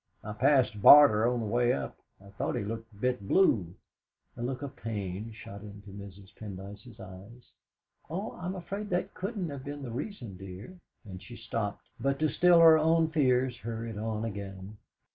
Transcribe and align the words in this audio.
I 0.23 0.33
passed 0.33 0.81
Barter 0.81 1.27
on 1.31 1.41
the 1.41 1.45
way 1.45 1.73
up. 1.73 1.95
I 2.19 2.29
thought 2.29 2.55
he 2.55 2.63
looked 2.63 2.91
a 2.91 2.95
bit 2.95 3.27
blue." 3.27 3.75
A 4.35 4.41
look 4.41 4.63
of 4.63 4.75
pain 4.75 5.31
shot 5.31 5.61
into 5.61 5.91
Mrs. 5.91 6.33
Pendyce's 6.35 6.99
eyes. 6.99 7.51
"Oh, 8.09 8.31
I'm 8.41 8.55
afraid 8.55 8.89
that 8.89 9.13
couldn't 9.13 9.49
have 9.49 9.63
been 9.63 9.83
the 9.83 9.91
reason, 9.91 10.37
dear." 10.37 10.79
And 11.05 11.21
she 11.21 11.35
stopped, 11.35 11.85
but 11.99 12.17
to 12.17 12.29
still 12.29 12.61
her 12.61 12.79
own 12.79 13.09
fears 13.09 13.57
hurried 13.57 13.99
on 13.99 14.25
again. 14.25 14.77